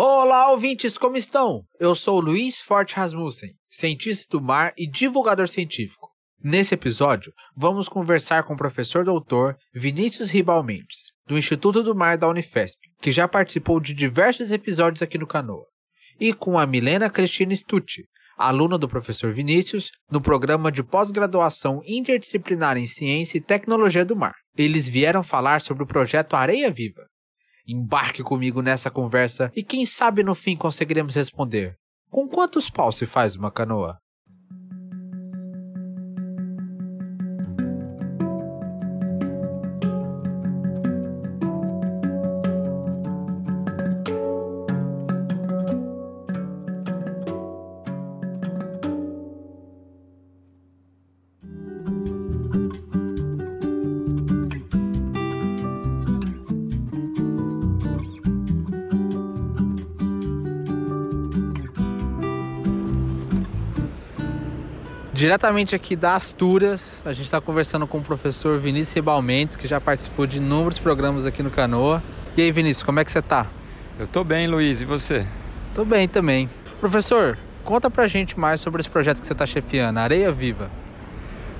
[0.00, 1.64] Olá, ouvintes, como estão?
[1.80, 6.08] Eu sou Luiz Forte Rasmussen, cientista do mar e divulgador científico.
[6.40, 12.16] Nesse episódio, vamos conversar com o professor doutor Vinícius Ribal Mendes, do Instituto do Mar
[12.16, 15.66] da Unifesp, que já participou de diversos episódios aqui no Canoa,
[16.20, 18.04] e com a Milena Cristina Stucci,
[18.36, 24.36] aluna do professor Vinícius, no programa de pós-graduação interdisciplinar em Ciência e Tecnologia do Mar.
[24.56, 27.02] Eles vieram falar sobre o projeto Areia Viva,
[27.70, 31.76] Embarque comigo nessa conversa e quem sabe no fim conseguiremos responder:
[32.10, 33.98] com quantos paus se faz uma canoa?
[65.18, 69.80] Diretamente aqui da Astúrias, a gente está conversando com o professor Vinícius Ribalmentes, que já
[69.80, 72.00] participou de inúmeros programas aqui no Canoa.
[72.36, 73.44] E aí, Vinícius, como é que você está?
[73.98, 75.26] Eu estou bem, Luiz, e você?
[75.74, 76.48] Tô bem também.
[76.78, 80.70] Professor, conta pra gente mais sobre esse projeto que você está chefiando, Areia Viva.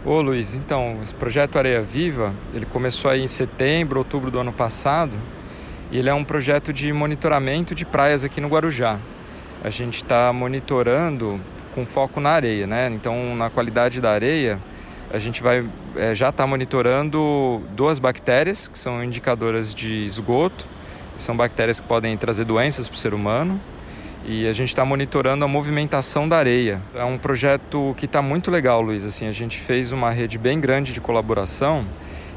[0.04, 4.52] Ô Luiz, então, esse projeto Areia Viva, ele começou aí em setembro, outubro do ano
[4.52, 5.14] passado,
[5.90, 9.00] e ele é um projeto de monitoramento de praias aqui no Guarujá.
[9.64, 11.40] A gente está monitorando
[11.74, 12.88] com foco na areia, né?
[12.88, 14.58] Então, na qualidade da areia,
[15.12, 15.64] a gente vai
[15.96, 20.66] é, já está monitorando duas bactérias que são indicadoras de esgoto,
[21.16, 23.60] são bactérias que podem trazer doenças para o ser humano.
[24.26, 26.82] E a gente está monitorando a movimentação da areia.
[26.94, 29.04] É um projeto que está muito legal, Luiz.
[29.04, 31.86] Assim, a gente fez uma rede bem grande de colaboração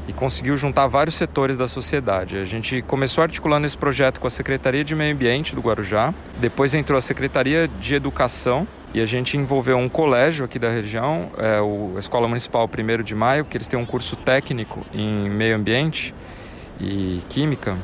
[0.08, 2.36] e conseguiu juntar vários setores da sociedade.
[2.36, 6.74] A gente começou articulando esse projeto com a Secretaria de Meio Ambiente do Guarujá, depois
[6.74, 11.58] entrou a Secretaria de Educação e a gente envolveu um colégio aqui da região, é,
[11.96, 16.14] a Escola Municipal 1 de Maio, que eles têm um curso técnico em meio ambiente
[16.80, 17.76] e química.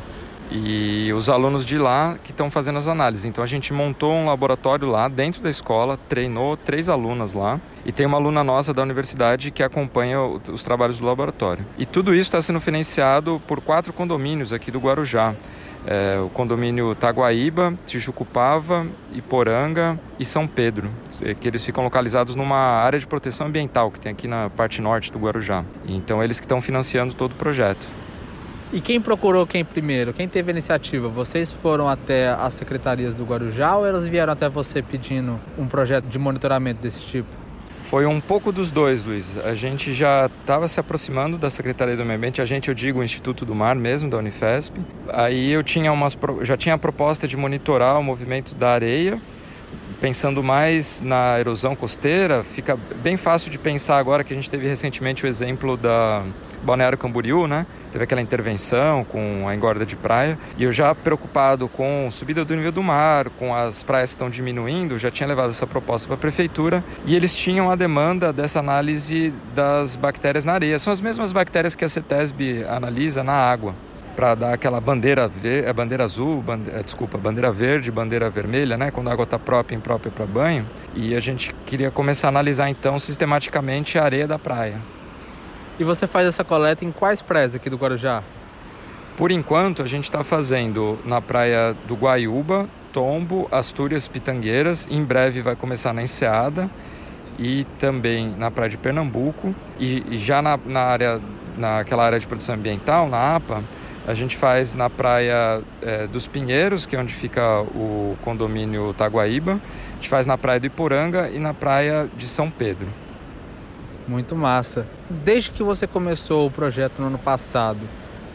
[0.51, 3.25] E os alunos de lá que estão fazendo as análises.
[3.25, 7.93] Então a gente montou um laboratório lá dentro da escola, treinou três alunas lá e
[7.93, 11.65] tem uma aluna nossa da universidade que acompanha os trabalhos do laboratório.
[11.77, 15.35] E tudo isso está sendo financiado por quatro condomínios aqui do Guarujá
[15.87, 20.91] é, o condomínio Taguaíba, Tijucupava, Iporanga e São Pedro,
[21.23, 24.83] é, que eles ficam localizados numa área de proteção ambiental que tem aqui na parte
[24.83, 25.65] norte do Guarujá.
[25.87, 27.87] Então eles que estão financiando todo o projeto.
[28.71, 30.13] E quem procurou quem primeiro?
[30.13, 31.09] Quem teve a iniciativa?
[31.09, 36.05] Vocês foram até as secretarias do Guarujá ou elas vieram até você pedindo um projeto
[36.05, 37.29] de monitoramento desse tipo?
[37.81, 39.39] Foi um pouco dos dois, Luiz.
[39.39, 43.01] A gente já estava se aproximando da Secretaria do Meio Ambiente, a gente, eu digo,
[43.01, 44.79] o Instituto do Mar mesmo, da Unifesp.
[45.09, 49.19] Aí eu tinha umas, já tinha a proposta de monitorar o movimento da areia,
[50.01, 52.43] pensando mais na erosão costeira.
[52.45, 56.25] Fica bem fácil de pensar agora que a gente teve recentemente o exemplo da
[56.63, 57.67] Balneário Camboriú, né?
[57.93, 60.39] Teve aquela intervenção com a engorda de praia.
[60.57, 64.29] E eu já preocupado com subida do nível do mar, com as praias que estão
[64.29, 66.85] diminuindo, já tinha levado essa proposta para a prefeitura.
[67.07, 70.79] E eles tinham a demanda dessa análise das bactérias na areia.
[70.79, 73.75] São as mesmas bactérias que a CETESB analisa na água
[74.19, 78.91] para dar aquela bandeira ver, é bandeira azul, bandeira, desculpa, bandeira verde, bandeira vermelha, né,
[78.91, 80.67] quando a água está própria e imprópria para banho.
[80.93, 84.81] E a gente queria começar a analisar então sistematicamente a areia da praia.
[85.79, 88.25] E você faz essa coleta em quais praias aqui do Guarujá?
[89.17, 94.89] Por enquanto, a gente está fazendo na praia do Guaiúba, Tombo, Astúrias, Pitangueiras.
[94.91, 96.69] Em breve vai começar na Enseada
[97.39, 99.55] e também na praia de Pernambuco.
[99.79, 101.21] E, e já na, na, área,
[101.57, 103.63] naquela área de proteção ambiental, na APA,
[104.09, 109.61] a gente faz na praia é, dos Pinheiros, que é onde fica o condomínio Taguaíba.
[109.91, 112.89] A gente faz na praia do Iporanga e na praia de São Pedro.
[114.09, 114.87] Muito massa.
[115.11, 117.81] Desde que você começou o projeto no ano passado,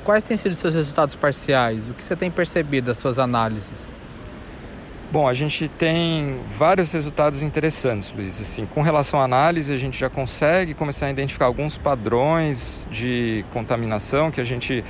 [0.03, 1.89] quais têm sido seus resultados parciais?
[1.89, 3.91] O que você tem percebido das suas análises?
[5.13, 8.41] Bom, a gente tem vários resultados interessantes, Luiz.
[8.41, 13.45] Assim, com relação à análise, a gente já consegue começar a identificar alguns padrões de
[13.53, 14.83] contaminação que a gente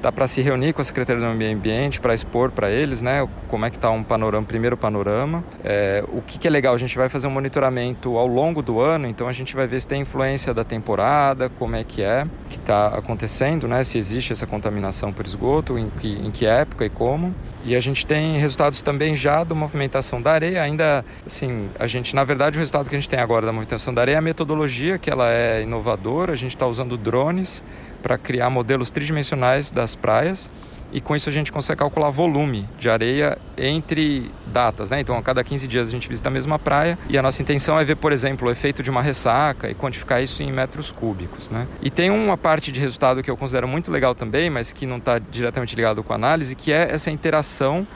[0.00, 3.28] dá para se reunir com a Secretaria do Meio Ambiente para expor para eles, né,
[3.48, 5.44] como é que está um panorama, primeiro panorama.
[5.62, 8.80] É, o que, que, é legal, a gente vai fazer um monitoramento ao longo do
[8.80, 12.26] ano, então a gente vai ver se tem influência da temporada, como é que é,
[12.48, 16.84] que está acontecendo, né, se existe essa contaminação por esgoto, em que, em que época
[16.84, 17.34] e como.
[17.62, 22.14] E a gente tem resultados também já da movimentação da areia, ainda assim, a gente,
[22.14, 24.22] na verdade, o resultado que a gente tem agora da movimentação da areia é a
[24.22, 27.62] metodologia, que ela é inovadora, a gente está usando drones
[28.00, 30.50] para criar modelos tridimensionais das praias
[30.92, 35.00] e com isso a gente consegue calcular volume de areia entre datas, né?
[35.00, 37.78] Então a cada 15 dias a gente visita a mesma praia e a nossa intenção
[37.78, 41.48] é ver, por exemplo, o efeito de uma ressaca e quantificar isso em metros cúbicos,
[41.48, 41.66] né?
[41.80, 44.96] E tem uma parte de resultado que eu considero muito legal também, mas que não
[44.96, 47.86] está diretamente ligado com a análise, que é essa interação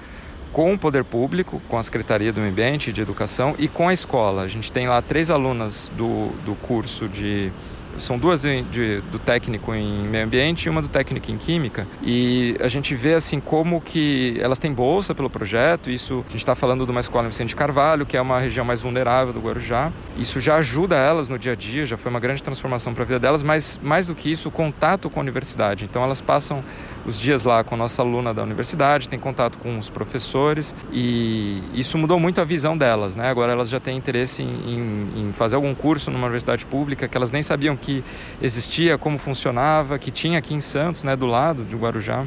[0.52, 3.92] com o poder público, com a Secretaria do Meio Ambiente de Educação e com a
[3.92, 4.42] escola.
[4.42, 7.50] A gente tem lá três alunas do, do curso de
[7.98, 11.86] são duas de, de, do técnico em meio ambiente e uma do técnico em química.
[12.02, 15.90] E a gente vê assim como que elas têm bolsa pelo projeto.
[15.90, 18.64] Isso a gente está falando de uma escola em Vicente Carvalho, que é uma região
[18.64, 19.92] mais vulnerável do Guarujá.
[20.16, 23.06] Isso já ajuda elas no dia a dia, já foi uma grande transformação para a
[23.06, 23.42] vida delas.
[23.42, 25.84] Mas mais do que isso, o contato com a universidade.
[25.84, 26.62] Então elas passam
[27.04, 31.62] os dias lá com a nossa aluna da universidade, tem contato com os professores e
[31.74, 33.28] isso mudou muito a visão delas, né?
[33.28, 37.16] Agora elas já têm interesse em, em, em fazer algum curso numa universidade pública que
[37.16, 38.04] elas nem sabiam que
[38.40, 42.24] existia, como funcionava, que tinha aqui em Santos, né, do lado de Guarujá.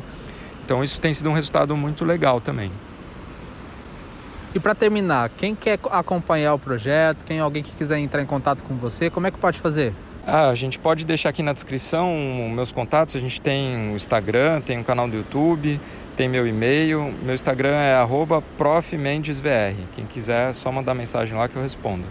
[0.65, 2.71] Então isso tem sido um resultado muito legal também.
[4.54, 8.63] E para terminar, quem quer acompanhar o projeto, quem alguém que quiser entrar em contato
[8.63, 9.94] com você, como é que pode fazer?
[10.25, 12.13] Ah, a gente pode deixar aqui na descrição
[12.54, 13.15] meus contatos.
[13.15, 15.80] A gente tem o Instagram, tem um canal do YouTube,
[16.18, 17.13] tem meu e-mail.
[17.24, 17.95] Meu Instagram é
[18.57, 19.74] profmendesvr.
[19.94, 22.06] Quem quiser, é só mandar mensagem lá que eu respondo.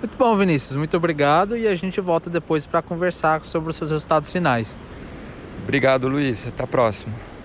[0.00, 0.76] Muito bom, Vinícius.
[0.76, 4.80] Muito obrigado e a gente volta depois para conversar sobre os seus resultados finais.
[5.62, 6.46] Obrigado, Luiz.
[6.46, 7.35] Até a próxima.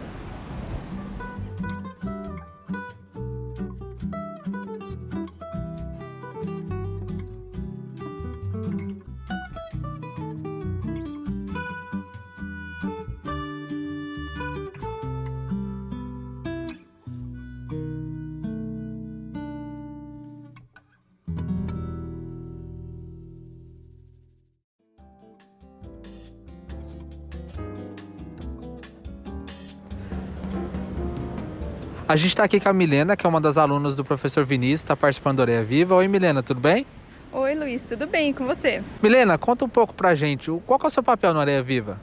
[32.11, 34.81] A gente está aqui com a Milena, que é uma das alunas do professor Vinícius,
[34.81, 35.95] está participando da Areia Viva.
[35.95, 36.85] Oi, Milena, tudo bem?
[37.31, 38.83] Oi, Luiz, tudo bem com você?
[39.01, 41.97] Milena, conta um pouco pra gente, qual é o seu papel no Areia Viva?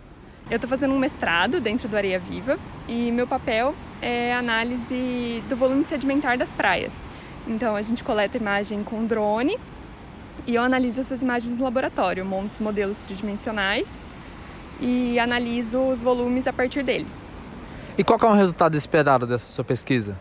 [0.50, 2.58] Eu estou fazendo um mestrado dentro do Areia Viva
[2.88, 6.94] e meu papel é análise do volume sedimentar das praias.
[7.46, 9.58] Então, a gente coleta imagem com drone
[10.46, 13.90] e eu analiso essas imagens no laboratório, monto os modelos tridimensionais
[14.80, 17.27] e analiso os volumes a partir deles.
[17.98, 20.16] E qual é o resultado esperado dessa sua pesquisa?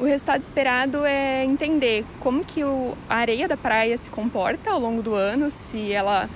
[0.00, 4.80] O resultado esperado é entender como que o, a areia da praia se comporta ao
[4.80, 6.26] longo do ano, se ela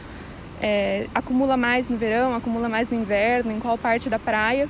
[0.61, 4.69] é, acumula mais no verão, acumula mais no inverno, em qual parte da praia,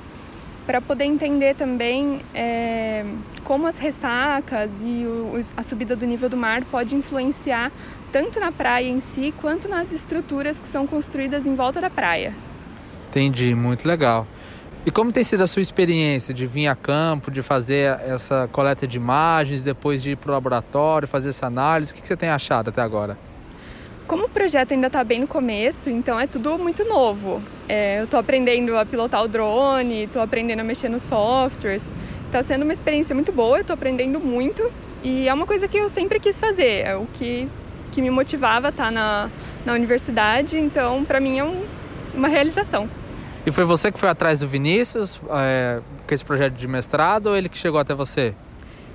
[0.65, 3.03] para poder entender também é,
[3.43, 7.69] como as ressacas e o, a subida do nível do mar pode influenciar
[8.13, 12.33] tanto na praia em si quanto nas estruturas que são construídas em volta da praia.
[13.09, 14.25] Entendi, muito legal.
[14.83, 18.87] E como tem sido a sua experiência de vir a campo, de fazer essa coleta
[18.87, 21.91] de imagens, depois de ir para o laboratório, fazer essa análise?
[21.91, 23.15] O que você tem achado até agora?
[24.07, 27.43] Como o projeto ainda está bem no começo, então é tudo muito novo.
[27.69, 31.87] É, eu estou aprendendo a pilotar o drone, estou aprendendo a mexer nos softwares.
[32.25, 34.67] Está sendo uma experiência muito boa, eu estou aprendendo muito
[35.03, 37.47] e é uma coisa que eu sempre quis fazer, é o que,
[37.91, 39.29] que me motivava estar tá na,
[39.63, 41.63] na universidade, então para mim é um,
[42.15, 42.89] uma realização.
[43.45, 47.35] E foi você que foi atrás do Vinícius é, com esse projeto de mestrado ou
[47.35, 48.35] ele que chegou até você?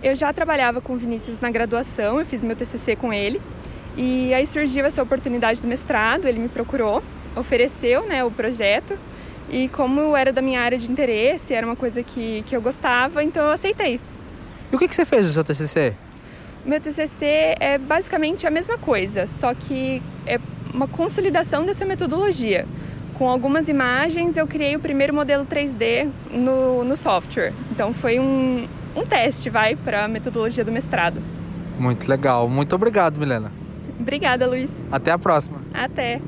[0.01, 3.43] Eu já trabalhava com o Vinícius na graduação, eu fiz meu TCC com ele.
[3.97, 7.03] E aí surgiu essa oportunidade do mestrado, ele me procurou,
[7.35, 8.97] ofereceu né, o projeto.
[9.49, 13.25] E como era da minha área de interesse, era uma coisa que, que eu gostava,
[13.25, 14.01] então eu aceitei.
[14.71, 15.93] E o que, que você fez no seu TCC?
[16.65, 20.39] Meu TCC é basicamente a mesma coisa, só que é
[20.73, 22.67] uma consolidação dessa metodologia
[23.19, 27.53] com algumas imagens, eu criei o primeiro modelo 3D no, no software.
[27.71, 31.21] Então foi um, um teste, vai, para a metodologia do mestrado.
[31.79, 32.49] Muito legal.
[32.49, 33.51] Muito obrigado, Milena.
[33.99, 34.71] Obrigada, Luiz.
[34.93, 35.61] Até a próxima.
[35.73, 36.21] Até.